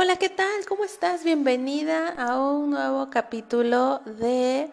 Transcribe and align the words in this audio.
Hola, 0.00 0.14
¿qué 0.14 0.28
tal? 0.28 0.64
¿Cómo 0.68 0.84
estás? 0.84 1.24
Bienvenida 1.24 2.10
a 2.10 2.40
un 2.40 2.70
nuevo 2.70 3.10
capítulo 3.10 3.98
de 4.04 4.70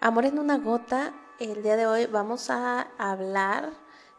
Amor 0.00 0.24
en 0.24 0.38
una 0.38 0.56
gota. 0.56 1.12
El 1.38 1.62
día 1.62 1.76
de 1.76 1.86
hoy 1.86 2.06
vamos 2.06 2.48
a 2.48 2.88
hablar 2.96 3.68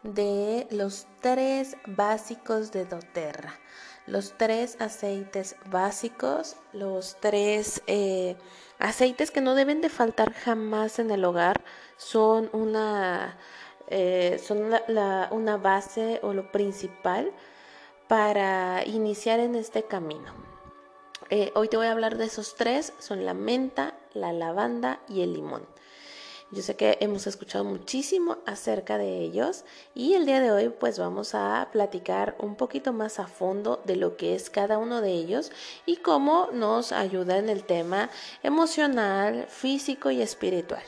de 0.03 0.67
los 0.69 1.07
tres 1.21 1.75
básicos 1.87 2.71
de 2.71 2.85
doTERRA. 2.85 3.59
Los 4.05 4.37
tres 4.37 4.77
aceites 4.79 5.55
básicos, 5.71 6.55
los 6.71 7.17
tres 7.19 7.81
eh, 7.87 8.37
aceites 8.77 9.31
que 9.31 9.41
no 9.41 9.55
deben 9.55 9.81
de 9.81 9.89
faltar 9.89 10.33
jamás 10.33 10.99
en 10.99 11.09
el 11.09 11.25
hogar, 11.25 11.63
son 11.97 12.47
una, 12.53 13.39
eh, 13.87 14.39
son 14.45 14.71
una 15.31 15.57
base 15.57 16.19
o 16.21 16.31
lo 16.33 16.51
principal 16.51 17.33
para 18.11 18.85
iniciar 18.85 19.39
en 19.39 19.55
este 19.55 19.83
camino. 19.83 20.33
Eh, 21.29 21.53
hoy 21.55 21.69
te 21.69 21.77
voy 21.77 21.87
a 21.87 21.93
hablar 21.93 22.17
de 22.17 22.25
esos 22.25 22.55
tres, 22.55 22.91
son 22.99 23.25
la 23.25 23.33
menta, 23.33 23.95
la 24.13 24.33
lavanda 24.33 24.99
y 25.07 25.21
el 25.21 25.31
limón. 25.31 25.65
Yo 26.51 26.61
sé 26.61 26.75
que 26.75 26.97
hemos 26.99 27.25
escuchado 27.25 27.63
muchísimo 27.63 28.39
acerca 28.45 28.97
de 28.97 29.19
ellos 29.19 29.63
y 29.95 30.15
el 30.15 30.25
día 30.25 30.41
de 30.41 30.51
hoy 30.51 30.67
pues 30.67 30.99
vamos 30.99 31.33
a 31.35 31.69
platicar 31.71 32.35
un 32.39 32.57
poquito 32.57 32.91
más 32.91 33.17
a 33.17 33.27
fondo 33.27 33.81
de 33.85 33.95
lo 33.95 34.17
que 34.17 34.35
es 34.35 34.49
cada 34.49 34.77
uno 34.77 34.99
de 34.99 35.13
ellos 35.13 35.49
y 35.85 35.95
cómo 35.95 36.49
nos 36.51 36.91
ayuda 36.91 37.37
en 37.37 37.47
el 37.47 37.63
tema 37.63 38.09
emocional, 38.43 39.45
físico 39.47 40.11
y 40.11 40.21
espiritual. 40.21 40.83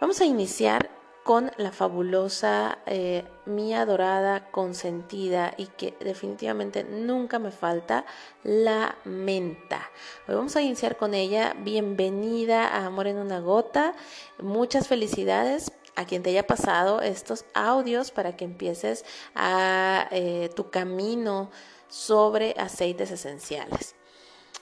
Vamos 0.00 0.20
a 0.20 0.24
iniciar 0.24 0.97
con 1.28 1.52
la 1.58 1.72
fabulosa, 1.72 2.78
eh, 2.86 3.22
mía 3.44 3.84
dorada, 3.84 4.50
consentida 4.50 5.52
y 5.58 5.66
que 5.66 5.94
definitivamente 6.00 6.84
nunca 6.84 7.38
me 7.38 7.50
falta, 7.50 8.06
la 8.44 8.96
menta. 9.04 9.90
Hoy 10.26 10.36
vamos 10.36 10.56
a 10.56 10.62
iniciar 10.62 10.96
con 10.96 11.12
ella. 11.12 11.54
Bienvenida 11.58 12.66
a 12.66 12.86
Amor 12.86 13.08
en 13.08 13.18
una 13.18 13.40
gota. 13.40 13.92
Muchas 14.40 14.88
felicidades 14.88 15.70
a 15.96 16.06
quien 16.06 16.22
te 16.22 16.30
haya 16.30 16.46
pasado 16.46 17.02
estos 17.02 17.44
audios 17.52 18.10
para 18.10 18.34
que 18.34 18.46
empieces 18.46 19.04
a 19.34 20.08
eh, 20.10 20.48
tu 20.56 20.70
camino 20.70 21.50
sobre 21.88 22.54
aceites 22.56 23.10
esenciales. 23.10 23.96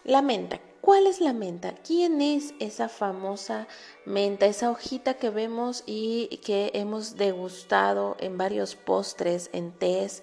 La 0.03 0.21
menta. 0.21 0.59
¿Cuál 0.87 1.09
es 1.09 1.21
la 1.21 1.33
menta? 1.33 1.75
¿Quién 1.85 2.23
es 2.23 2.55
esa 2.61 2.89
famosa 2.89 3.67
menta, 4.05 4.47
esa 4.47 4.71
hojita 4.71 5.15
que 5.15 5.31
vemos 5.31 5.83
y 5.85 6.29
que 6.45 6.71
hemos 6.75 7.17
degustado 7.17 8.17
en 8.21 8.39
varios 8.39 8.77
postres, 8.77 9.51
en 9.53 9.73
tés, 9.73 10.23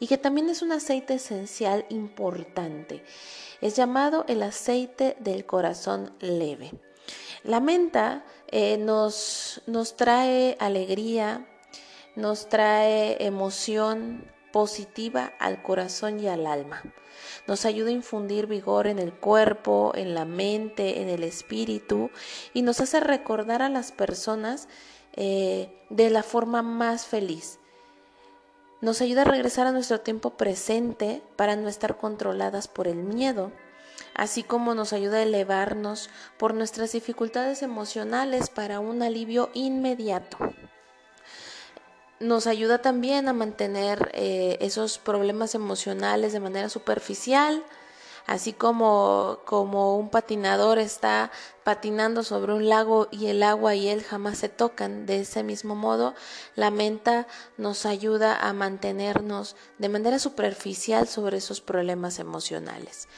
y 0.00 0.08
que 0.08 0.18
también 0.18 0.50
es 0.50 0.60
un 0.60 0.70
aceite 0.70 1.14
esencial 1.14 1.86
importante? 1.88 3.02
Es 3.62 3.74
llamado 3.74 4.26
el 4.28 4.42
aceite 4.42 5.16
del 5.18 5.46
corazón 5.46 6.12
leve. 6.20 6.72
La 7.42 7.60
menta 7.60 8.26
eh, 8.48 8.76
nos, 8.76 9.62
nos 9.66 9.96
trae 9.96 10.58
alegría, 10.60 11.48
nos 12.16 12.50
trae 12.50 13.16
emoción 13.24 14.30
positiva 14.52 15.32
al 15.38 15.62
corazón 15.62 16.20
y 16.20 16.28
al 16.28 16.46
alma 16.46 16.82
nos 17.46 17.64
ayuda 17.64 17.88
a 17.88 17.92
infundir 17.92 18.46
vigor 18.46 18.86
en 18.86 18.98
el 18.98 19.12
cuerpo, 19.12 19.92
en 19.94 20.14
la 20.14 20.24
mente, 20.24 21.00
en 21.00 21.08
el 21.08 21.22
espíritu 21.24 22.10
y 22.54 22.62
nos 22.62 22.80
hace 22.80 23.00
recordar 23.00 23.62
a 23.62 23.68
las 23.68 23.92
personas 23.92 24.68
eh, 25.14 25.70
de 25.90 26.10
la 26.10 26.22
forma 26.22 26.62
más 26.62 27.06
feliz. 27.06 27.58
Nos 28.80 29.00
ayuda 29.00 29.22
a 29.22 29.26
regresar 29.26 29.66
a 29.66 29.72
nuestro 29.72 30.00
tiempo 30.00 30.30
presente 30.30 31.22
para 31.36 31.54
no 31.54 31.68
estar 31.68 31.98
controladas 31.98 32.66
por 32.66 32.88
el 32.88 32.96
miedo, 32.96 33.52
así 34.14 34.42
como 34.42 34.74
nos 34.74 34.92
ayuda 34.92 35.18
a 35.18 35.22
elevarnos 35.22 36.10
por 36.36 36.54
nuestras 36.54 36.92
dificultades 36.92 37.62
emocionales 37.62 38.50
para 38.50 38.80
un 38.80 39.02
alivio 39.02 39.50
inmediato 39.54 40.38
nos 42.22 42.46
ayuda 42.46 42.78
también 42.80 43.28
a 43.28 43.32
mantener 43.32 44.10
eh, 44.14 44.56
esos 44.60 44.98
problemas 44.98 45.54
emocionales 45.54 46.32
de 46.32 46.40
manera 46.40 46.68
superficial, 46.68 47.62
así 48.26 48.52
como, 48.52 49.40
como 49.44 49.96
un 49.96 50.08
patinador 50.08 50.78
está 50.78 51.32
patinando 51.64 52.22
sobre 52.22 52.54
un 52.54 52.68
lago 52.68 53.08
y 53.10 53.26
el 53.26 53.42
agua 53.42 53.74
y 53.74 53.88
él 53.88 54.02
jamás 54.02 54.38
se 54.38 54.48
tocan. 54.48 55.04
De 55.06 55.20
ese 55.20 55.42
mismo 55.42 55.74
modo, 55.74 56.14
la 56.54 56.70
menta 56.70 57.26
nos 57.58 57.84
ayuda 57.84 58.36
a 58.36 58.52
mantenernos 58.52 59.56
de 59.78 59.88
manera 59.88 60.18
superficial 60.18 61.08
sobre 61.08 61.38
esos 61.38 61.60
problemas 61.60 62.18
emocionales. 62.18 63.08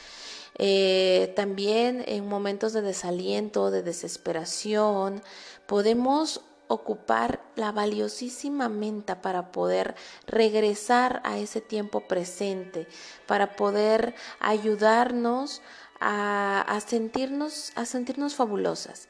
Eh, 0.57 1.33
también 1.35 2.03
en 2.07 2.27
momentos 2.27 2.73
de 2.73 2.81
desaliento, 2.81 3.71
de 3.71 3.83
desesperación, 3.83 5.21
podemos 5.67 6.41
ocupar 6.67 7.41
la 7.55 7.71
valiosísima 7.71 8.69
menta 8.69 9.21
para 9.21 9.51
poder 9.51 9.95
regresar 10.25 11.21
a 11.23 11.37
ese 11.37 11.61
tiempo 11.61 12.01
presente, 12.01 12.87
para 13.27 13.55
poder 13.55 14.15
ayudarnos 14.39 15.61
a, 15.99 16.79
sentirnos, 16.85 17.71
a 17.75 17.85
sentirnos 17.85 18.35
fabulosas. 18.35 19.07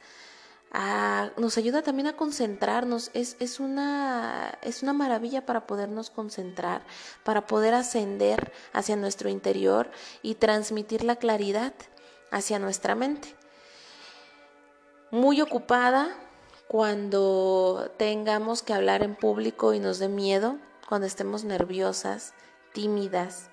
nos 1.36 1.56
ayuda 1.58 1.82
también 1.82 2.06
a 2.08 2.16
concentrarnos, 2.16 3.10
es, 3.14 3.36
es, 3.40 3.60
una, 3.60 4.58
es 4.62 4.82
una 4.82 4.92
maravilla 4.92 5.46
para 5.46 5.66
podernos 5.66 6.10
concentrar, 6.10 6.82
para 7.24 7.46
poder 7.46 7.74
ascender 7.74 8.52
hacia 8.72 8.96
nuestro 8.96 9.28
interior 9.28 9.90
y 10.22 10.34
transmitir 10.34 11.04
la 11.04 11.16
claridad 11.16 11.72
hacia 12.30 12.58
nuestra 12.58 12.94
mente. 12.94 13.34
Muy 15.10 15.40
ocupada, 15.40 16.14
cuando 16.68 17.92
tengamos 17.96 18.62
que 18.62 18.74
hablar 18.74 19.02
en 19.02 19.14
público 19.14 19.74
y 19.74 19.80
nos 19.80 19.98
dé 19.98 20.08
miedo, 20.08 20.58
cuando 20.88 21.06
estemos 21.06 21.44
nerviosas, 21.44 22.34
tímidas, 22.72 23.50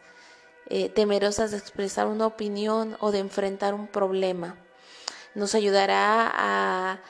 eh, 0.68 0.90
temerosas 0.90 1.52
de 1.52 1.58
expresar 1.58 2.08
una 2.08 2.26
opinión 2.26 2.98
o 3.00 3.12
de 3.12 3.20
enfrentar 3.20 3.74
un 3.74 3.88
problema. 3.88 4.58
Nos 5.36 5.56
ayudará 5.56 6.32
a, 6.34 7.02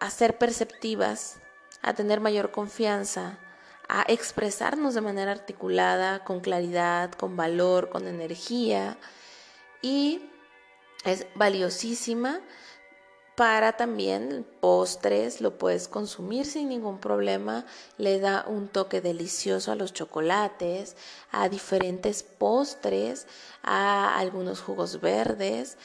a 0.00 0.10
ser 0.10 0.38
perceptivas, 0.38 1.38
a 1.82 1.94
tener 1.94 2.20
mayor 2.20 2.50
confianza, 2.50 3.38
a 3.88 4.04
expresarnos 4.08 4.94
de 4.94 5.00
manera 5.00 5.32
articulada, 5.32 6.24
con 6.24 6.40
claridad, 6.40 7.12
con 7.12 7.36
valor, 7.36 7.90
con 7.90 8.06
energía 8.06 8.96
y 9.82 10.30
es 11.04 11.26
valiosísima 11.34 12.40
para 13.36 13.72
también 13.72 14.46
postres, 14.60 15.40
lo 15.40 15.56
puedes 15.56 15.88
consumir 15.88 16.44
sin 16.44 16.68
ningún 16.68 16.98
problema, 16.98 17.64
le 17.96 18.20
da 18.20 18.44
un 18.46 18.68
toque 18.68 19.00
delicioso 19.00 19.72
a 19.72 19.74
los 19.74 19.92
chocolates, 19.92 20.96
a 21.30 21.48
diferentes 21.48 22.22
postres, 22.22 23.26
a 23.62 24.18
algunos 24.18 24.60
jugos 24.60 25.00
verdes 25.00 25.78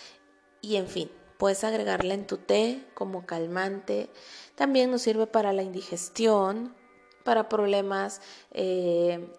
y 0.62 0.76
en 0.76 0.88
fin, 0.88 1.10
puedes 1.38 1.64
agregarla 1.64 2.16
en 2.16 2.28
tu 2.28 2.38
té 2.38 2.86
como 2.94 3.26
calmante, 3.26 4.10
también 4.56 4.92
nos 4.92 5.04
sirve 5.04 5.28
para 5.28 5.54
la 5.54 5.64
indigestión, 5.64 6.76
para 7.24 7.48
problemas, 7.48 8.22
eh, 8.52 9.32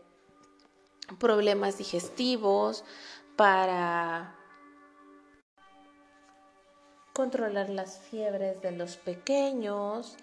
problemas 1.19 1.77
digestivos, 1.77 2.85
para 3.37 4.38
controlar 7.19 7.69
las 7.69 7.99
fiebres 7.99 8.62
de 8.62 8.71
los 8.71 8.97
pequeños 8.97 10.17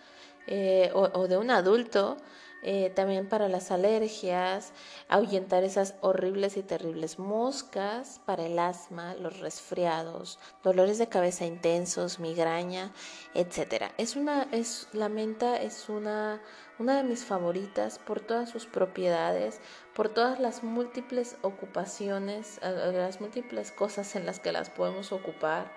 eh, 0.47 0.91
o, 0.93 1.27
de 1.27 1.35
un 1.35 1.51
adulto, 1.51 2.15
eh, 2.63 2.89
también 2.95 3.27
para 3.27 3.49
las 3.49 3.69
alergias, 3.69 4.71
ahuyentar 5.09 5.65
esas 5.65 5.95
horribles 5.99 6.55
y 6.55 6.63
terribles 6.63 7.19
moscas, 7.19 8.21
para 8.25 8.45
el 8.45 8.57
asma, 8.57 9.13
los 9.15 9.41
resfriados, 9.41 10.39
dolores 10.63 10.97
de 10.97 11.09
cabeza 11.09 11.45
intensos, 11.45 12.21
migraña, 12.21 12.93
etc. 13.33 13.91
Es 13.97 14.15
una, 14.15 14.47
es, 14.53 14.87
la 14.93 15.09
menta 15.09 15.61
es 15.61 15.89
una, 15.89 16.41
una 16.79 16.95
de 16.95 17.03
mis 17.03 17.25
favoritas 17.25 17.99
por 17.99 18.21
todas 18.21 18.49
sus 18.49 18.67
propiedades, 18.67 19.59
por 19.93 20.07
todas 20.07 20.39
las 20.39 20.63
múltiples 20.63 21.35
ocupaciones, 21.41 22.57
las 22.61 23.19
múltiples 23.19 23.73
cosas 23.73 24.15
en 24.15 24.25
las 24.25 24.39
que 24.39 24.53
las 24.53 24.69
podemos 24.69 25.11
ocupar 25.11 25.73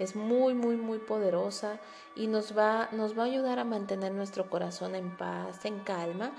es 0.00 0.16
muy, 0.16 0.54
muy, 0.54 0.76
muy 0.76 0.98
poderosa 0.98 1.78
y 2.16 2.26
nos 2.26 2.56
va, 2.56 2.88
nos 2.92 3.16
va 3.16 3.24
a 3.24 3.26
ayudar 3.26 3.58
a 3.58 3.64
mantener 3.64 4.12
nuestro 4.12 4.50
corazón 4.50 4.94
en 4.94 5.16
paz, 5.16 5.64
en 5.64 5.80
calma. 5.80 6.32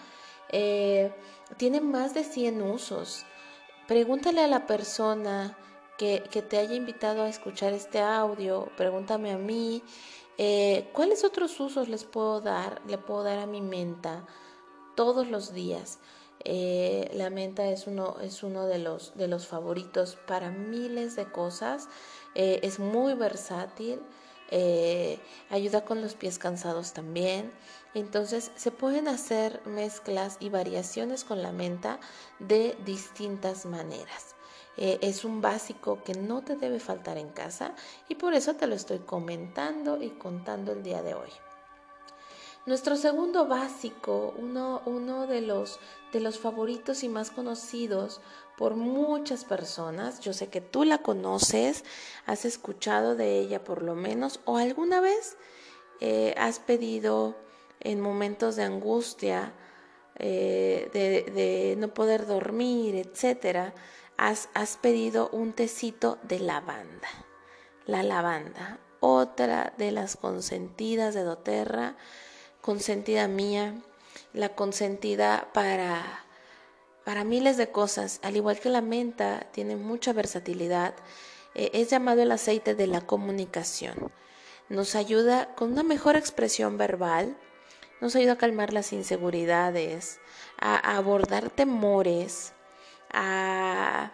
Eh, 0.50 1.13
tiene 1.58 1.80
más 1.80 2.13
de 2.13 2.24
100 2.24 2.62
usos. 2.62 3.25
Pregúntale 3.88 4.42
a 4.42 4.48
la 4.48 4.66
persona 4.66 5.58
que, 5.98 6.19
te 6.42 6.58
haya 6.58 6.74
invitado 6.74 7.22
a 7.22 7.30
escuchar 7.30 7.74
este 7.74 8.00
audio, 8.00 8.69
pregúntame 8.75 9.31
a 9.31 9.38
mí, 9.38 9.84
eh, 10.40 10.90
¿cuáles 10.94 11.24
otros 11.24 11.60
usos 11.60 11.90
les 11.90 12.06
puedo 12.06 12.42
dar, 12.42 12.81
le 12.88 12.98
puedo 12.98 13.22
dar 13.22 13.38
a 13.38 13.46
mi 13.46 13.62
menta 13.62 14.25
todos 14.96 15.30
los 15.30 15.54
días? 15.54 16.00
Eh, 16.44 17.12
la 17.14 17.30
menta 17.30 17.68
es 17.68 17.86
uno, 17.86 18.16
es 18.19 18.42
uno 18.42 18.66
de, 18.66 18.80
los, 18.80 19.16
de 19.16 19.28
los 19.28 19.46
favoritos 19.46 20.18
para 20.25 20.50
miles 20.50 21.16
de 21.16 21.31
cosas. 21.31 21.88
Eh, 22.36 22.60
es 22.63 22.80
muy 22.80 23.13
versátil. 23.13 24.01
Eh, 24.54 25.19
ayuda 25.50 25.86
con 25.86 26.01
los 26.01 26.16
pies 26.16 26.38
cansados 26.38 26.94
también. 26.94 27.51
Entonces 27.94 28.51
se 28.56 28.72
pueden 28.72 29.07
hacer 29.07 29.62
mezclas 29.66 30.38
y 30.39 30.50
variaciones 30.50 31.24
con 31.24 31.42
la 31.42 31.51
menta 31.51 32.00
de 32.39 32.78
distintas 32.86 33.66
maneras. 33.66 34.36
es 34.78 35.25
un 35.25 35.42
básico 35.42 36.01
que 36.04 36.13
no 36.13 36.44
te 36.44 36.56
debe 36.56 36.80
faltar 36.80 37.18
en 37.18 37.30
casa 37.30 37.75
y 38.07 38.16
por 38.16 38.33
eso 38.33 38.56
te 38.56 38.68
lo 38.68 38.75
estoy 38.75 39.00
comentando 39.00 40.01
y 40.01 40.12
contando 40.12 40.72
el 40.72 40.81
día 40.81 41.04
de 41.04 41.13
hoy. 41.13 41.30
Nuestro 42.68 42.95
segundo 42.95 43.48
básico, 43.48 44.36
uno, 44.38 44.83
uno 44.86 45.25
de, 45.25 45.42
los, 45.42 45.80
de 46.12 46.19
los 46.19 46.40
favoritos 46.40 47.04
y 47.04 47.10
más 47.10 47.31
conocidos 47.31 48.22
por 48.58 48.75
muchas 48.75 49.46
personas, 49.46 50.19
yo 50.19 50.34
sé 50.34 50.48
que 50.48 50.62
tú 50.62 50.84
la 50.84 51.00
conoces, 51.00 51.84
has 52.25 52.46
escuchado 52.46 53.16
de 53.16 53.40
ella 53.40 53.63
por 53.63 53.81
lo 53.81 53.96
menos, 53.96 54.40
o 54.46 54.58
alguna 54.58 55.02
vez 55.02 55.38
eh, 56.00 56.36
has 56.38 56.60
pedido 56.60 57.36
en 57.80 58.00
momentos 58.00 58.56
de 58.56 58.63
angustia, 58.63 59.54
eh, 60.18 60.90
de, 60.94 61.75
no 61.78 61.94
poder 61.94 62.28
dormir, 62.28 62.96
etcétera, 62.96 63.74
has, 64.18 64.50
has 64.54 64.78
pedido 64.78 65.30
un 65.31 65.54
tecito 65.54 66.19
de 66.24 66.40
lavanda. 66.40 67.07
La 67.88 68.04
lavanda, 68.04 68.80
otra 69.00 69.74
de 69.78 69.92
las 69.92 70.16
consentidas 70.18 71.16
de 71.16 71.24
doTERRA 71.24 71.98
consentida 72.62 73.28
mía, 73.28 73.81
la 74.33 74.50
consentida 74.50 75.50
para, 75.54 76.25
para 77.04 77.24
miles 77.24 77.57
de 77.57 77.72
cosas, 77.72 78.19
al 78.24 78.36
igual 78.36 78.60
que 78.60 78.69
la 78.69 78.81
menta, 78.81 79.48
tiene 79.51 79.75
mucha 79.75 80.13
versatilidad. 80.13 80.94
Eh, 81.56 81.72
es 81.74 81.89
llamado 81.89 82.22
el 82.22 82.31
aceite 82.31 82.75
de 82.75 82.88
la 82.88 83.01
comunicación. 83.01 84.12
Nos 84.69 84.95
ayuda 84.95 85.54
con 85.56 85.74
una 85.74 85.83
mejor 85.83 86.16
expresión 86.16 86.78
verbal, 86.78 87.36
nos 88.00 88.16
ayuda 88.16 88.33
a 88.33 88.38
calmar 88.38 88.74
las 88.74 88.94
inseguridades, 88.94 90.19
a 90.57 90.95
abordar 90.95 91.50
temores, 91.50 92.54
a 93.12 94.12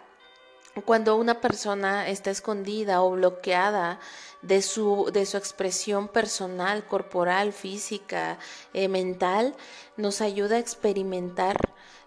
cuando 0.84 1.16
una 1.16 1.40
persona 1.40 2.08
está 2.08 2.30
escondida 2.30 3.02
o 3.02 3.12
bloqueada 3.12 4.00
de 4.42 4.62
su, 4.62 5.10
de 5.12 5.26
su 5.26 5.36
expresión 5.36 6.08
personal, 6.08 6.86
corporal, 6.86 7.52
física, 7.52 8.38
eh, 8.72 8.88
mental, 8.88 9.54
nos 9.96 10.20
ayuda 10.20 10.56
a 10.56 10.60
experimentar 10.60 11.56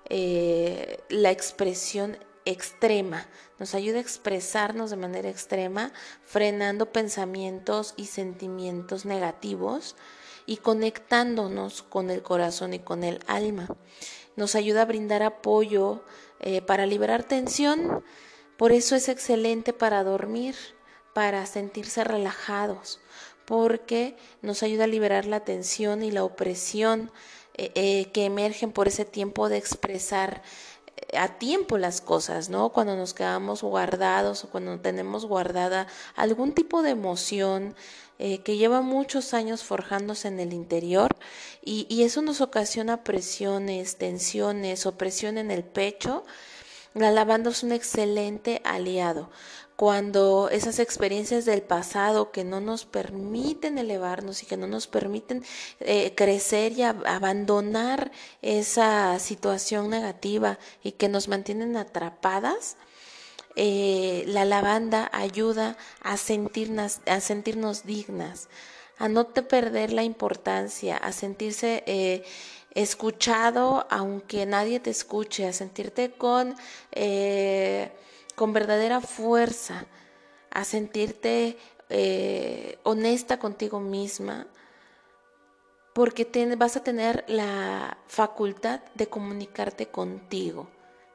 eh, 0.10 1.04
la 1.10 1.32
expresión 1.32 2.18
extrema, 2.46 3.28
nos 3.60 3.76
ayuda 3.76 3.98
a 3.98 4.02
expresarnos 4.02 4.90
de 4.90 4.98
manera 4.98 5.30
extrema, 5.30 5.92
frenando 6.26 6.92
pensamientos 6.92 7.94
y 7.98 8.06
sentimientos 8.06 9.06
negativos 9.06 9.96
y 10.46 10.58
conectándonos 10.58 11.84
con 11.84 12.10
el 12.10 12.24
corazón 12.24 12.74
y 12.74 12.80
con 12.80 13.04
el 13.04 13.20
alma. 13.28 13.68
Nos 14.36 14.56
ayuda 14.56 14.84
a 14.84 14.86
brindar 14.86 15.24
apoyo 15.24 16.04
eh, 16.40 16.62
para 16.62 16.86
liberar 16.86 17.24
tensión, 17.24 18.04
por 18.62 18.74
eso 18.74 18.96
es 18.96 19.10
excelente 19.10 19.74
para 19.74 20.04
dormir, 20.04 20.56
para 21.16 21.48
sentirse 21.48 22.04
relajados, 22.04 23.00
porque 23.44 24.16
nos 24.44 24.62
ayuda 24.62 24.84
a 24.84 24.88
liberar 24.88 25.25
la 25.25 25.40
tensión 25.40 26.04
y 26.04 26.12
la 26.12 26.24
opresión 26.24 27.10
eh, 27.56 27.72
eh, 27.74 28.12
que 28.12 28.25
emergen 28.25 28.72
por 28.72 28.88
ese 28.88 29.04
tiempo 29.04 29.50
de 29.50 29.58
expresar 29.58 30.44
eh, 30.96 31.18
a 31.18 31.40
tiempo 31.40 31.80
las 31.80 32.02
cosas, 32.02 32.50
¿no? 32.50 32.69
Cuando 32.69 32.96
nos 32.96 33.16
quedamos 33.16 33.63
guardados 33.63 34.44
o 34.44 34.52
cuando 34.52 34.80
tenemos 34.80 35.25
guardada 35.25 35.88
algún 36.16 36.54
tipo 36.54 36.84
de 36.84 36.92
emoción 36.92 37.75
que 38.19 38.58
lleva 38.58 38.81
muchos 38.81 39.34
años 39.34 39.63
forjándose 39.63 40.28
en 40.28 40.40
el 40.40 40.54
interior 40.54 41.10
y, 41.66 41.88
y, 41.90 42.04
eso 42.04 42.22
nos 42.22 42.40
ocasiona 42.40 43.04
presiones, 43.04 43.96
tensiones, 43.98 44.86
opresión 44.86 45.40
en 45.40 45.50
el 45.50 45.63
pecho 45.63 46.24
la 46.94 47.12
lavanda 47.12 47.50
es 47.50 47.64
un 47.64 47.72
excelente 47.72 48.62
aliado. 48.64 49.30
Cuando 49.76 50.50
esas 50.52 50.78
experiencias 50.78 51.46
del 51.46 51.64
pasado 51.64 52.32
que 52.32 52.44
no 52.44 52.62
nos 52.62 52.86
permiten 52.86 53.80
elevarnos 53.80 54.44
y 54.44 54.46
que 54.46 54.58
no 54.58 54.68
nos 54.68 54.86
permiten 54.86 55.44
eh, 55.80 56.14
crecer 56.14 56.74
y 56.74 56.84
abandonar 56.84 58.12
esa 58.44 59.18
situación 59.18 59.90
negativa 59.90 60.60
y 60.84 60.92
que 60.92 61.10
nos 61.10 61.28
mantienen 61.28 61.78
atrapadas, 61.78 62.78
eh, 63.56 64.24
la 64.28 64.46
lavanda 64.46 65.10
ayuda 65.14 65.78
a 66.02 66.16
sentirnos, 66.18 67.00
a 67.08 67.20
sentirnos 67.20 67.84
dignas, 67.84 68.50
a 68.98 69.10
no 69.10 69.26
te 69.26 69.42
perder 69.42 69.94
la 69.94 70.04
importancia, 70.04 70.96
a 70.96 71.12
sentirse 71.12 71.84
eh, 71.88 72.24
escuchado 72.74 73.86
aunque 73.90 74.46
nadie 74.46 74.80
te 74.80 74.90
escuche, 74.90 75.48
a 75.48 75.54
sentirte 75.54 76.12
con, 76.12 76.56
eh, 76.92 77.92
con 78.36 78.54
verdadera 78.54 79.02
fuerza, 79.02 79.86
a 80.52 80.64
sentirte 80.64 81.58
eh, 81.90 82.80
honesta 82.84 83.40
contigo 83.40 83.80
misma, 83.80 84.48
porque 85.94 86.26
vas 86.58 86.78
a 86.78 86.84
tener 86.84 87.26
la 87.28 87.98
facultad 88.08 88.82
de 88.96 89.08
comunicarte 89.08 89.88
contigo, 89.88 90.70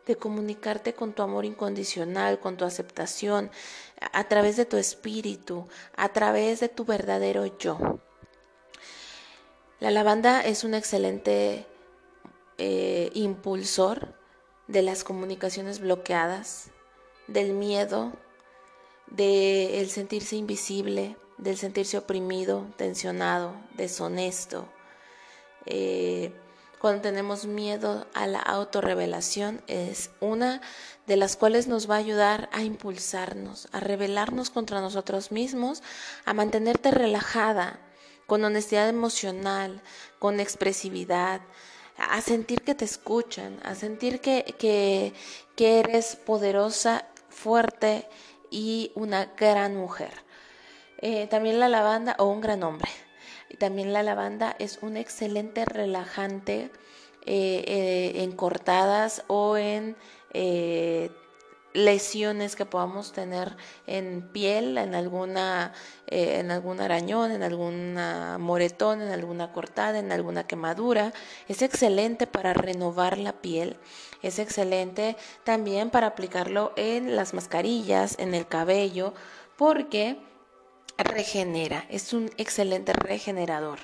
de 0.06 0.16
comunicarte 0.16 0.94
con 0.94 1.14
tu 1.14 1.22
amor 1.22 1.46
incondicional, 1.46 2.40
con 2.40 2.56
tu 2.58 2.64
aceptación, 2.66 3.50
a 4.12 4.24
través 4.24 4.56
de 4.56 4.66
tu 4.66 4.76
espíritu, 4.76 5.66
a 5.96 6.10
través 6.10 6.60
de 6.60 6.68
tu 6.68 6.84
verdadero 6.84 7.46
yo. 7.58 8.00
La 9.78 9.90
lavanda 9.90 10.40
es 10.40 10.64
un 10.64 10.72
excelente 10.72 11.66
eh, 12.56 13.10
impulsor 13.12 14.14
de 14.68 14.80
las 14.80 15.04
comunicaciones 15.04 15.80
bloqueadas, 15.80 16.70
del 17.26 17.52
miedo, 17.52 18.12
del 19.08 19.90
sentirse 19.90 20.36
invisible, 20.36 21.16
del 21.36 21.58
sentirse 21.58 21.98
oprimido, 21.98 22.66
tensionado, 22.76 23.54
deshonesto. 23.76 24.66
Eh, 25.66 26.32
cuando 26.80 27.02
tenemos 27.02 27.44
miedo 27.44 28.06
a 28.14 28.26
la 28.26 28.38
autorrevelación 28.38 29.60
es 29.66 30.10
una 30.20 30.62
de 31.06 31.16
las 31.16 31.36
cuales 31.36 31.68
nos 31.68 31.90
va 31.90 31.96
a 31.96 31.98
ayudar 31.98 32.48
a 32.52 32.62
impulsarnos, 32.62 33.68
a 33.72 33.80
rebelarnos 33.80 34.48
contra 34.48 34.80
nosotros 34.80 35.32
mismos, 35.32 35.82
a 36.24 36.32
mantenerte 36.32 36.90
relajada, 36.90 37.80
con 38.26 38.44
honestidad 38.44 38.88
emocional, 38.88 39.82
con 40.18 40.40
expresividad, 40.40 41.40
a 41.96 42.20
sentir 42.20 42.62
que 42.62 42.74
te 42.74 42.84
escuchan, 42.84 43.58
a 43.64 43.74
sentir 43.74 44.20
que, 44.20 44.54
que, 44.58 45.78
eres 45.78 46.16
poderosa, 46.16 47.06
fuerte 47.30 48.06
y 48.50 48.92
una 48.94 49.26
gran 49.36 49.76
mujer. 49.76 50.12
Eh, 50.98 51.26
también 51.28 51.58
la 51.58 51.68
lavanda, 51.68 52.16
o 52.18 52.26
un 52.26 52.40
gran 52.40 52.62
hombre. 52.62 52.90
También 53.58 53.92
la 53.92 54.02
lavanda 54.02 54.54
es 54.58 54.78
un 54.82 54.96
excelente 54.96 55.64
relajante 55.64 56.70
eh, 57.24 57.64
eh, 57.66 58.22
en 58.22 58.32
cortadas 58.32 59.24
o 59.28 59.56
en 59.56 59.96
lesiones 61.76 62.56
que 62.56 62.64
podamos 62.64 63.12
tener 63.12 63.56
en 63.86 64.22
piel, 64.32 64.78
en 64.78 64.94
alguna, 64.94 65.72
eh, 66.06 66.38
en 66.40 66.50
algún 66.50 66.80
arañón, 66.80 67.30
en 67.30 67.42
alguna 67.42 68.38
moretón, 68.38 69.02
en 69.02 69.10
alguna 69.10 69.52
cortada, 69.52 69.98
en 69.98 70.10
alguna 70.10 70.46
quemadura. 70.46 71.12
Es 71.48 71.62
excelente 71.62 72.26
para 72.26 72.54
renovar 72.54 73.18
la 73.18 73.32
piel. 73.32 73.76
Es 74.22 74.38
excelente 74.38 75.16
también 75.44 75.90
para 75.90 76.08
aplicarlo 76.08 76.72
en 76.76 77.14
las 77.14 77.34
mascarillas, 77.34 78.18
en 78.18 78.34
el 78.34 78.46
cabello, 78.46 79.12
porque 79.56 80.18
regenera, 80.98 81.84
es 81.90 82.12
un 82.12 82.30
excelente 82.36 82.92
regenerador. 82.92 83.78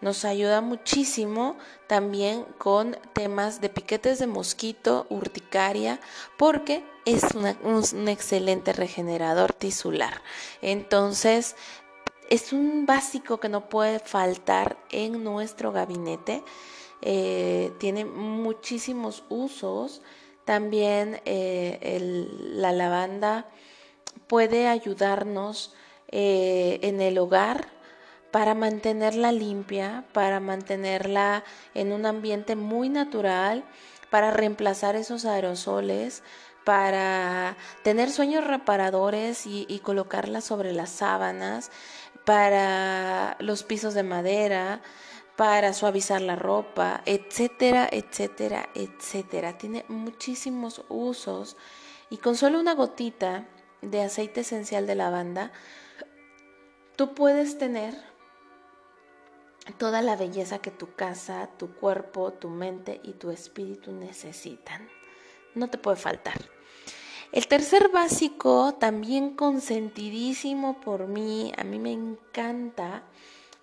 Nos 0.00 0.24
ayuda 0.24 0.60
muchísimo 0.60 1.56
también 1.86 2.44
con 2.58 2.96
temas 3.12 3.60
de 3.60 3.68
piquetes 3.68 4.18
de 4.18 4.26
mosquito, 4.26 5.06
urticaria, 5.10 6.00
porque 6.38 6.84
es 7.04 7.24
un, 7.34 8.08
excelente 8.08 8.72
regenerador 8.72 9.52
tisular. 9.52 10.22
Entonces, 10.62 11.56
es 12.30 12.52
un 12.52 12.86
básico 12.86 13.38
que 13.38 13.48
no 13.48 13.68
puede 13.68 13.98
faltar 13.98 14.78
en 14.90 15.22
nuestro 15.22 15.72
gabinete. 15.72 16.42
Eh, 17.02 17.72
tiene 17.78 18.04
muchísimos 18.06 19.24
usos. 19.28 20.00
También 20.46 21.20
eh, 21.26 22.26
la 22.54 22.72
lavanda 22.72 23.48
puede 24.26 24.68
ayudarnos 24.68 25.74
eh, 26.08 26.78
en 26.82 27.00
el 27.00 27.18
hogar 27.18 27.68
para 28.30 28.54
mantenerla 28.54 29.32
limpia, 29.32 30.04
para 30.12 30.40
mantenerla 30.40 31.44
en 31.74 31.92
un 31.92 32.04
ambiente 32.06 32.56
muy 32.56 32.88
natural, 32.88 33.64
para 34.10 34.30
reemplazar 34.30 34.96
esos 34.96 35.24
aerosoles, 35.24 36.22
para 36.64 37.56
tener 37.82 38.10
sueños 38.10 38.44
reparadores 38.44 39.46
y, 39.46 39.66
y 39.68 39.80
colocarlas 39.80 40.44
sobre 40.44 40.72
las 40.72 40.90
sábanas, 40.90 41.70
para 42.24 43.36
los 43.38 43.62
pisos 43.62 43.94
de 43.94 44.02
madera, 44.02 44.80
para 45.36 45.72
suavizar 45.72 46.20
la 46.20 46.36
ropa, 46.36 47.02
etcétera, 47.06 47.88
etcétera, 47.90 48.68
etcétera. 48.74 49.58
Tiene 49.58 49.84
muchísimos 49.88 50.82
usos 50.88 51.56
y 52.10 52.18
con 52.18 52.36
solo 52.36 52.60
una 52.60 52.74
gotita 52.74 53.46
de 53.82 54.02
aceite 54.02 54.40
esencial 54.40 54.86
de 54.86 54.94
lavanda, 54.94 55.52
tú 56.96 57.14
puedes 57.14 57.58
tener 57.58 57.94
toda 59.78 60.02
la 60.02 60.16
belleza 60.16 60.58
que 60.58 60.70
tu 60.70 60.94
casa, 60.94 61.48
tu 61.58 61.74
cuerpo, 61.74 62.32
tu 62.32 62.48
mente 62.50 63.00
y 63.02 63.12
tu 63.14 63.30
espíritu 63.30 63.92
necesitan. 63.92 64.88
No 65.54 65.68
te 65.68 65.78
puede 65.78 65.96
faltar. 65.96 66.40
El 67.32 67.48
tercer 67.48 67.88
básico, 67.88 68.74
también 68.74 69.34
consentidísimo 69.34 70.80
por 70.80 71.08
mí, 71.08 71.52
a 71.56 71.64
mí 71.64 71.78
me 71.78 71.92
encanta, 71.92 73.02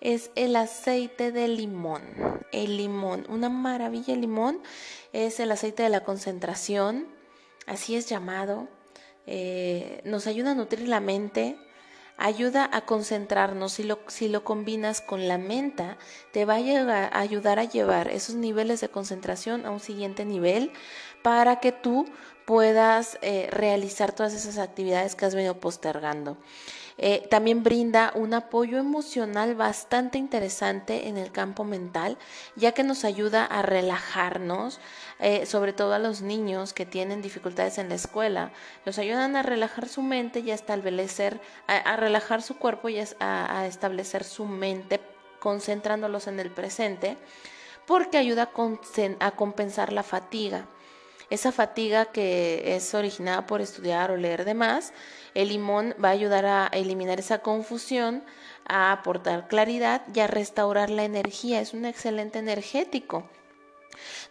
es 0.00 0.30
el 0.34 0.56
aceite 0.56 1.32
de 1.32 1.48
limón. 1.48 2.02
El 2.50 2.76
limón, 2.76 3.24
una 3.30 3.48
maravilla 3.48 4.12
el 4.12 4.20
limón, 4.20 4.60
es 5.12 5.40
el 5.40 5.50
aceite 5.52 5.84
de 5.84 5.88
la 5.88 6.04
concentración, 6.04 7.06
así 7.66 7.96
es 7.96 8.08
llamado. 8.08 8.68
Eh, 9.26 10.02
nos 10.04 10.26
ayuda 10.26 10.50
a 10.50 10.54
nutrir 10.54 10.88
la 10.88 11.00
mente, 11.00 11.56
ayuda 12.22 12.68
a 12.72 12.82
concentrarnos. 12.82 13.72
Si 13.72 13.82
lo, 13.82 13.98
si 14.06 14.28
lo 14.28 14.44
combinas 14.44 15.00
con 15.00 15.28
la 15.28 15.38
menta, 15.38 15.98
te 16.32 16.44
va 16.44 16.54
a, 16.54 17.18
ayudar 17.18 17.58
a 17.58 17.64
llevar 17.64 18.08
esos 18.08 18.36
niveles 18.36 18.80
de 18.80 18.88
concentración 18.88 19.66
a 19.66 19.70
un 19.70 19.80
siguiente 19.80 20.24
nivel 20.24 20.72
para 21.22 21.60
que 21.60 21.72
tú 21.72 22.06
puedas 22.44 23.18
eh, 23.22 23.48
realizar 23.50 24.12
todas 24.12 24.34
esas 24.34 24.58
actividades 24.58 25.14
que 25.14 25.24
has 25.24 25.34
venido 25.34 25.58
postergando. 25.58 26.36
Eh, 26.98 27.26
también 27.30 27.62
brinda 27.62 28.12
un 28.14 28.34
apoyo 28.34 28.78
emocional 28.78 29.54
bastante 29.54 30.18
interesante 30.18 31.08
en 31.08 31.16
el 31.16 31.32
campo 31.32 31.64
mental, 31.64 32.18
ya 32.56 32.72
que 32.72 32.84
nos 32.84 33.04
ayuda 33.04 33.44
a 33.44 33.62
relajarnos, 33.62 34.80
eh, 35.18 35.46
sobre 35.46 35.72
todo 35.72 35.94
a 35.94 35.98
los 35.98 36.22
niños 36.22 36.72
que 36.72 36.86
tienen 36.86 37.22
dificultades 37.22 37.78
en 37.78 37.88
la 37.88 37.94
escuela. 37.94 38.52
Nos 38.84 38.98
ayudan 38.98 39.36
a 39.36 39.42
relajar 39.42 39.88
su 39.88 40.02
mente 40.02 40.40
y 40.40 40.50
a 40.50 40.54
establecer, 40.54 41.40
a, 41.66 41.96
relajar 41.96 42.42
su 42.42 42.56
cuerpo 42.56 42.88
y 42.88 42.98
a, 43.20 43.66
establecer 43.66 44.24
su 44.24 44.44
mente, 44.44 45.00
concentrándolos 45.40 46.26
en 46.26 46.40
el 46.40 46.50
presente, 46.50 47.16
porque 47.86 48.18
ayuda 48.18 48.50
a 49.20 49.30
compensar 49.32 49.92
la 49.92 50.02
fatiga 50.02 50.66
esa 51.32 51.50
fatiga 51.50 52.06
que 52.06 52.76
es 52.76 52.92
originada 52.92 53.46
por 53.46 53.62
estudiar 53.62 54.10
o 54.10 54.18
leer 54.18 54.44
de 54.44 54.52
más, 54.52 54.92
el 55.32 55.48
limón 55.48 55.94
va 56.02 56.08
a 56.08 56.12
ayudar 56.12 56.44
a 56.44 56.66
eliminar 56.66 57.18
esa 57.18 57.38
confusión, 57.38 58.22
a 58.66 58.92
aportar 58.92 59.48
claridad 59.48 60.02
y 60.14 60.20
a 60.20 60.26
restaurar 60.26 60.90
la 60.90 61.04
energía. 61.04 61.62
Es 61.62 61.72
un 61.72 61.86
excelente 61.86 62.38
energético. 62.38 63.24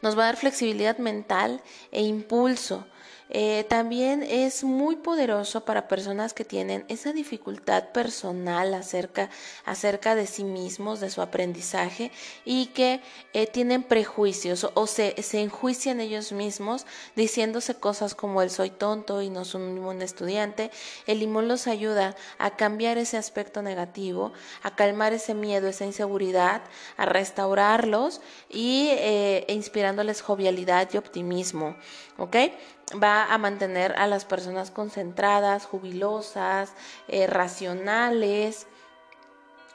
Nos 0.03 0.15
va 0.15 0.23
a 0.23 0.25
dar 0.27 0.37
flexibilidad 0.37 0.99
mental 0.99 1.61
e 1.91 2.03
impulso. 2.03 2.85
Eh, 3.33 3.65
también 3.69 4.23
es 4.23 4.65
muy 4.65 4.97
poderoso 4.97 5.63
para 5.63 5.87
personas 5.87 6.33
que 6.33 6.43
tienen 6.43 6.83
esa 6.89 7.13
dificultad 7.13 7.89
personal 7.93 8.73
acerca, 8.73 9.29
acerca 9.63 10.15
de 10.15 10.27
sí 10.27 10.43
mismos, 10.43 10.99
de 10.99 11.09
su 11.09 11.21
aprendizaje 11.21 12.11
y 12.43 12.67
que 12.67 12.99
eh, 13.31 13.47
tienen 13.47 13.83
prejuicios 13.83 14.69
o, 14.73 14.85
se, 14.85 15.15
se, 15.23 15.39
enjuician 15.39 16.01
ellos 16.01 16.33
mismos 16.33 16.85
diciéndose 17.15 17.75
cosas 17.75 18.15
como 18.15 18.41
el 18.41 18.49
soy 18.49 18.69
tonto 18.69 19.21
y 19.21 19.29
no 19.29 19.45
soy 19.45 19.61
un 19.61 20.01
estudiante. 20.01 20.69
El 21.07 21.19
limón 21.19 21.47
los 21.47 21.67
ayuda 21.67 22.17
a 22.37 22.57
cambiar 22.57 22.97
ese 22.97 23.15
aspecto 23.15 23.61
negativo, 23.61 24.33
a 24.61 24.75
calmar 24.75 25.13
ese 25.13 25.35
miedo, 25.35 25.69
esa 25.69 25.85
inseguridad, 25.85 26.63
a 26.97 27.05
restaurarlos 27.05 28.19
y 28.49 28.89
eh, 28.91 29.45
inspirándoles 29.47 30.21
jovialidad 30.21 30.89
y 30.91 30.97
optimismo. 30.97 31.77
¿Ok? 32.17 32.35
Va 33.01 33.33
a 33.33 33.37
mantener 33.37 33.93
a 33.97 34.07
las 34.07 34.25
personas 34.25 34.71
concentradas, 34.71 35.65
jubilosas, 35.65 36.73
eh, 37.07 37.27
racionales. 37.27 38.67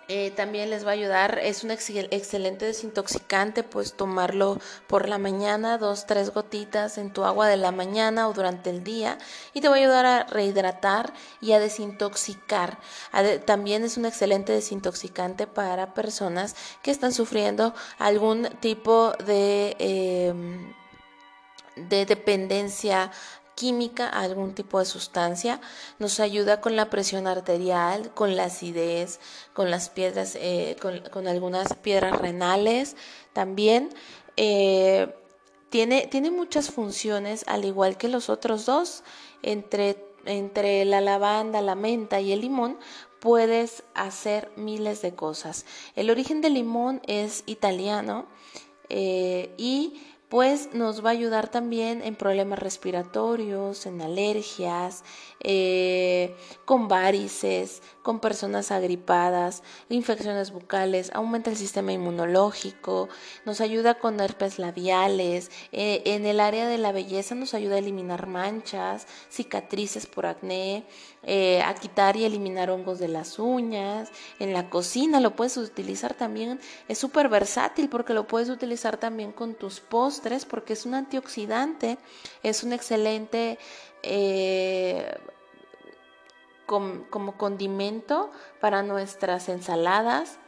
Eh, 0.09 0.31
también 0.37 0.71
les 0.71 0.87
va 0.87 0.91
a 0.91 0.93
ayudar, 0.93 1.41
es 1.43 1.65
un 1.65 1.73
excelente 1.73 2.65
desintoxicante, 2.65 3.65
pues 3.65 3.95
tomarlo 3.95 4.61
por 4.87 5.09
la 5.09 5.19
mañana, 5.19 5.79
dos, 5.79 6.07
tres 6.07 6.33
gotitas 6.33 6.97
en 6.97 7.13
tu 7.13 7.25
agua 7.25 7.49
de 7.49 7.57
la 7.57 7.73
mañana 7.73 8.29
o 8.29 8.33
durante 8.33 8.71
el 8.71 8.85
día 8.85 9.19
y 9.53 9.61
te 9.61 9.69
va 9.69 9.75
a 9.75 9.79
ayudar 9.79 10.07
a 10.07 10.23
rehidratar 10.25 11.13
y 11.41 11.53
a 11.53 11.59
desintoxicar. 11.59 12.79
también 13.47 13.83
es 13.83 13.97
un 13.97 14.07
excelente 14.07 14.53
desintoxicante 14.53 15.49
para 15.49 15.93
personas 15.93 16.55
que 16.83 16.93
están 16.93 17.13
sufriendo 17.13 17.75
algún 17.99 18.45
tipo 18.61 19.13
de... 19.27 19.75
Em, 19.81 20.73
de 21.77 22.07
dependencia 22.07 23.11
química 23.55 24.09
a 24.09 24.21
algún 24.21 24.55
tipo 24.55 24.79
de 24.79 24.85
sustancia, 24.85 25.61
nos 25.99 26.21
ayuda 26.21 26.61
con 26.61 26.77
la 26.77 26.91
presión 26.91 27.27
arterial, 27.27 28.13
con 28.15 28.37
la 28.37 28.45
acidez, 28.45 29.19
con 29.55 29.71
las 29.71 29.89
piedras, 29.89 30.37
eh, 30.39 30.77
con, 31.11 31.27
algunas 31.27 31.75
piedras 31.75 32.19
renales 32.19 32.97
también. 33.33 33.89
Eh, 34.37 35.13
tiene, 35.71 36.07
tiene 36.07 36.31
muchas 36.31 36.71
funciones, 36.71 37.45
al 37.49 37.65
igual 37.65 37.97
que 37.97 38.09
los 38.09 38.29
otros 38.29 38.67
dos, 38.67 39.03
entre, 39.43 40.05
entre 40.27 40.85
la 40.85 41.01
lavanda, 41.01 41.61
la 41.63 41.75
menta 41.75 42.21
y 42.21 42.33
el 42.33 42.43
limón, 42.43 42.79
puedes 43.21 43.83
hacer 43.95 44.53
miles 44.57 45.03
de 45.03 45.15
cosas. 45.15 45.65
El 45.97 46.11
origen 46.11 46.41
del 46.43 46.55
limón 46.55 47.01
es 47.07 47.43
italiano 47.47 48.27
eh, 48.89 49.53
y 49.57 50.01
pues 50.29 50.75
nos 50.75 51.05
va 51.05 51.11
a 51.11 51.13
ayudar 51.13 51.49
también 51.49 52.03
en 52.03 52.17
problemas 52.17 52.59
respiratorios, 52.59 53.87
en 53.87 54.03
alergias, 54.03 55.05
eh, 55.41 56.35
con 56.65 56.89
varices, 56.89 57.81
con 58.03 58.19
personas 58.19 58.73
agripadas, 58.73 59.63
infecciones 59.89 60.51
bucales, 60.51 61.13
aumenta 61.15 61.51
el 61.51 61.57
sistema 61.57 61.93
inmunológico, 61.93 63.09
nos 63.45 63.61
ayuda 63.61 63.95
con 63.95 64.19
herpes 64.19 64.59
labiales, 64.59 65.53
eh, 65.71 66.03
en 66.07 66.27
el 66.27 66.41
área 66.41 66.67
de 66.67 66.79
la 66.79 66.91
belleza 66.91 67.37
nos 67.37 67.55
ayuda 67.55 67.77
a 67.77 67.79
eliminar 67.79 68.27
manchas, 68.27 69.07
cicatrices 69.31 70.07
por 70.07 70.27
acné, 70.27 70.87
eh, 71.23 71.63
a 71.63 71.75
quitar 71.75 72.17
y 72.17 72.25
eliminar 72.25 72.71
hongos 72.71 72.99
de 72.99 73.09
las 73.09 73.39
uñas, 73.39 74.11
en 74.41 74.53
la 74.53 74.71
cocina 74.71 75.21
lo 75.21 75.37
puedes 75.37 75.57
utilizar 75.57 76.15
también, 76.15 76.59
es 76.89 76.99
súper 76.99 77.29
versátil 77.29 77.89
porque 77.89 78.15
lo 78.15 78.27
puedes 78.27 78.49
utilizar 78.49 78.97
también 78.97 79.33
con 79.33 79.55
tus 79.55 79.81
postres 80.17 80.47
porque 80.47 80.73
es 80.73 80.87
un 80.87 80.95
antioxidante, 80.95 81.99
es 82.43 82.63
un 82.63 82.73
excelente 82.73 83.59
como 86.67 87.37
condimento 87.37 88.31
para 88.61 88.83
nuestras 88.83 89.49
ensaladas, 89.49 90.39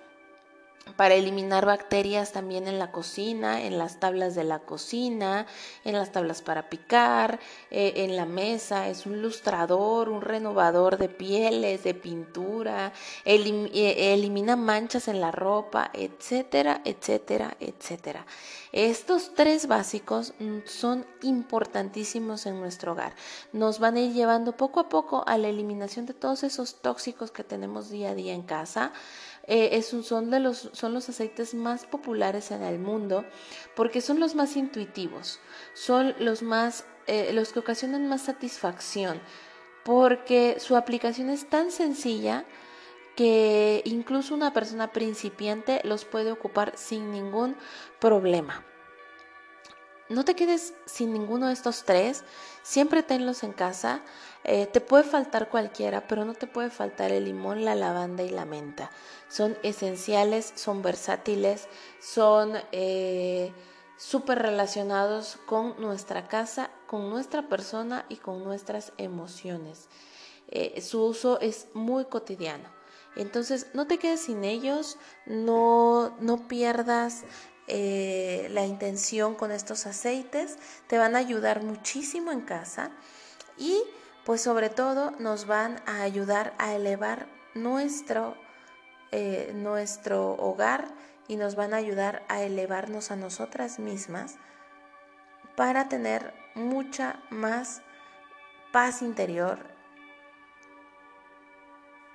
para 0.97 1.15
eliminar 1.15 1.67
bacterias 1.67 2.33
también 2.33 2.69
en 2.69 2.79
la 2.79 2.91
cocina, 2.91 3.63
en 3.63 3.79
las 3.79 4.01
tablas 4.01 4.35
de 4.35 4.45
la 4.45 4.61
cocina, 4.61 5.47
en 5.85 5.95
las 5.95 6.13
tablas 6.13 6.43
para 6.43 6.69
picar, 6.69 7.41
eh, 7.71 7.93
en 7.97 8.17
la 8.17 8.25
mesa, 8.25 8.89
es 8.89 9.07
un 9.07 9.23
lustrador, 9.23 10.09
un 10.09 10.21
renovador 10.21 10.99
de 10.99 11.09
pieles, 11.09 11.85
de 11.85 11.95
pintura, 11.95 12.93
eh, 13.25 14.13
elimina 14.15 14.57
manchas 14.57 15.09
en 15.09 15.21
la 15.21 15.31
ropa, 15.31 15.91
etcétera, 15.93 16.81
etcétera, 16.85 17.57
etcétera. 17.61 18.27
Estos 18.73 19.35
tres 19.35 19.67
básicos 19.67 20.35
mm, 20.39 20.59
son 20.67 21.07
importantísimos 21.23 22.45
en 22.47 22.61
nuestro 22.61 22.93
hogar. 22.93 23.15
Nos 23.53 23.79
van 23.79 23.97
a 23.97 24.01
ir 24.01 24.13
llevando 24.13 24.57
poco 24.57 24.81
a 24.81 24.89
poco 24.89 25.25
a 25.27 25.39
la 25.39 25.49
eliminación 25.49 26.05
de 26.05 26.13
todos 26.13 26.43
esos 26.43 26.83
tóxicos 26.83 27.31
que 27.31 27.45
tenemos 27.45 27.89
día 27.89 28.11
a 28.11 28.15
día 28.15 28.35
en 28.35 28.43
casa. 28.43 28.93
Eh, 29.51 29.81
son, 29.83 30.31
de 30.31 30.41
los, 30.41 30.69
son 30.75 30.93
los 30.93 31.09
aceites 31.09 31.55
más 31.55 31.87
populares 31.87 32.51
en 32.51 32.63
el 32.63 32.79
mundo 32.79 33.25
porque 33.75 34.03
son 34.03 34.21
los 34.21 34.35
más 34.35 34.57
intuitivos, 34.57 35.41
son 35.73 36.15
los, 36.19 36.43
más, 36.43 36.85
eh, 37.07 37.33
los 37.33 37.55
que 37.55 37.61
ocasionan 37.61 38.09
más 38.09 38.21
satisfacción 38.21 39.23
porque 39.85 40.57
su 40.61 40.77
aplicación 40.77 41.31
es 41.31 41.49
tan 41.49 41.71
sencilla 41.71 42.45
que 43.17 43.81
incluso 43.87 44.35
una 44.35 44.53
persona 44.53 44.93
principiante 44.93 45.81
los 45.83 46.05
puede 46.05 46.31
ocupar 46.31 46.75
sin 46.77 47.11
ningún 47.11 47.57
problema. 47.99 48.67
No 50.11 50.25
te 50.25 50.35
quedes 50.35 50.75
sin 50.85 51.13
ninguno 51.13 51.49
de 51.49 51.55
estos 51.55 51.85
tres, 51.85 52.23
siempre 52.63 53.03
tenlos 53.03 53.43
en 53.43 53.53
casa. 53.53 54.03
Eh, 54.51 54.67
te 54.67 54.81
puede 54.81 55.05
faltar 55.05 55.51
cualquiera, 55.51 56.07
pero 56.09 56.25
no 56.25 56.33
te 56.33 56.47
puede 56.47 56.71
faltar 56.71 57.13
el 57.13 57.27
limón, 57.27 57.67
la 57.67 57.75
lavanda 57.75 58.23
y 58.23 58.31
la 58.31 58.47
menta. 58.47 58.91
Son 59.29 59.59
esenciales, 59.63 60.55
son 60.57 60.81
versátiles, 60.81 61.69
son, 62.01 62.55
eh, 62.73 63.53
súper 63.99 64.39
relacionados 64.39 65.39
con 65.45 65.79
nuestra 65.79 66.29
casa, 66.29 66.71
con 66.87 67.11
nuestra 67.11 67.49
persona 67.49 68.07
y 68.09 68.17
con 68.17 68.43
nuestras 68.43 68.93
emociones. 68.97 69.89
Eh, 70.51 70.81
su 70.81 71.05
uso 71.05 71.39
es 71.41 71.67
muy 71.75 72.07
cotidiano. 72.07 72.71
Entonces, 73.17 73.67
no 73.75 73.87
te 73.87 73.99
quedes 73.99 74.21
sin 74.23 74.45
ellos, 74.45 74.97
no, 75.27 76.17
no 76.21 76.49
pierdas 76.49 77.25
eh, 77.67 78.49
la 78.53 78.65
intención 78.65 79.35
con 79.35 79.51
estos 79.51 79.85
aceites, 79.87 80.57
te 80.87 80.97
van 80.97 81.17
a 81.17 81.19
ayudar 81.19 81.63
muchísimo 81.63 82.31
en 82.31 82.43
casa 82.43 82.93
y 83.59 83.83
pues 84.29 84.43
sobre 84.43 84.69
todo 84.69 85.13
nos 85.13 85.47
van 85.47 85.81
a 85.87 86.03
ayudar 86.03 86.53
a 86.59 86.75
elevar 86.75 87.29
nuestro, 87.55 88.37
eh, 89.11 89.53
nuestro 89.55 90.33
hogar 90.33 90.87
y 91.29 91.37
nos 91.37 91.55
van 91.55 91.73
a 91.73 91.79
ayudar 91.79 92.27
a 92.29 92.43
elevarnos 92.43 93.11
a 93.11 93.17
nosotras 93.17 93.79
mismas 93.79 94.37
para 95.57 95.89
tener 95.89 96.35
mucha 96.55 97.23
más 97.31 97.81
paz 98.71 99.01
interior 99.01 99.61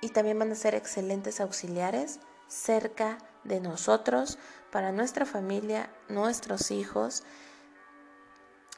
y 0.00 0.10
también 0.10 0.38
van 0.38 0.52
a 0.52 0.54
ser 0.54 0.76
excelentes 0.76 1.40
auxiliares 1.40 2.20
cerca 2.46 3.18
de 3.42 3.58
nosotros, 3.58 4.38
para 4.70 4.92
nuestra 4.92 5.26
familia, 5.26 5.90
nuestros 6.08 6.70
hijos. 6.70 7.24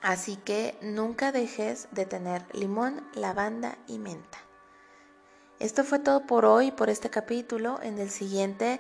Así 0.03 0.37
que 0.37 0.79
nunca 0.83 1.33
dejes 1.33 1.89
de 1.91 2.07
tener 2.07 2.45
limón, 2.55 3.03
lavanda 3.15 3.79
y 3.87 3.99
menta. 3.99 4.39
Esto 5.59 5.85
fue 5.85 5.99
todo 5.99 6.27
por 6.27 6.45
hoy, 6.45 6.71
por 6.71 6.91
este 6.91 7.09
capítulo. 7.09 7.81
En 7.83 7.99
el 7.99 8.11
siguiente 8.11 8.79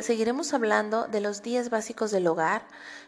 seguiremos 0.00 0.52
hablando 0.52 1.06
de 1.06 1.20
los 1.20 1.42
10 1.42 1.70
básicos 1.70 2.10
del 2.10 2.26
hogar, 2.26 2.66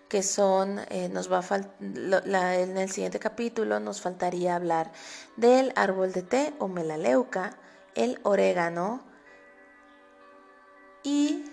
que 0.08 0.22
son, 0.22 0.78
eh, 0.88 1.08
nos 1.08 1.30
va 1.30 1.42
en 1.80 2.76
el 2.76 2.90
siguiente 2.90 3.18
capítulo 3.18 3.80
nos 3.80 4.00
faltaría 4.00 4.54
hablar 4.54 4.92
del 5.36 5.72
árbol 5.74 6.12
de 6.12 6.22
té 6.22 6.54
o 6.60 6.68
melaleuca, 6.68 7.58
el 7.96 8.20
orégano 8.22 9.02
y 11.02 11.44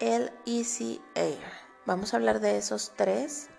el 0.00 0.32
Easy 0.46 1.02
Air. 1.14 1.44
Vamos 1.84 2.14
a 2.14 2.16
hablar 2.16 2.40
de 2.40 2.56
esos 2.56 2.92
tres. 2.96 3.50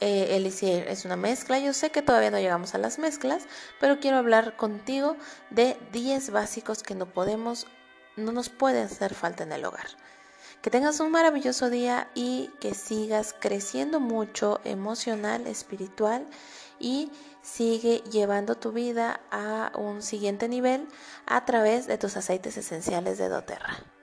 Eh, 0.00 0.84
es 0.88 1.04
una 1.04 1.16
mezcla. 1.16 1.58
Yo 1.58 1.72
sé 1.72 1.90
que 1.90 2.02
todavía 2.02 2.30
no 2.30 2.38
llegamos 2.38 2.74
a 2.74 2.78
las 2.78 2.98
mezclas, 2.98 3.44
pero 3.78 4.00
quiero 4.00 4.16
hablar 4.16 4.56
contigo 4.56 5.16
de 5.50 5.76
10 5.92 6.30
básicos 6.30 6.82
que 6.82 6.94
no 6.94 7.06
podemos, 7.06 7.66
no 8.16 8.32
nos 8.32 8.48
pueden 8.48 8.86
hacer 8.86 9.14
falta 9.14 9.44
en 9.44 9.52
el 9.52 9.64
hogar. 9.64 9.86
Que 10.62 10.70
tengas 10.70 11.00
un 11.00 11.10
maravilloso 11.10 11.70
día 11.70 12.10
y 12.14 12.50
que 12.60 12.74
sigas 12.74 13.34
creciendo 13.38 14.00
mucho 14.00 14.60
emocional, 14.64 15.46
espiritual 15.46 16.26
y 16.78 17.10
sigue 17.42 18.02
llevando 18.10 18.56
tu 18.56 18.72
vida 18.72 19.20
a 19.30 19.72
un 19.76 20.02
siguiente 20.02 20.48
nivel 20.48 20.86
a 21.26 21.44
través 21.44 21.86
de 21.86 21.98
tus 21.98 22.16
aceites 22.16 22.56
esenciales 22.56 23.18
de 23.18 23.28
doTERRA. 23.28 23.99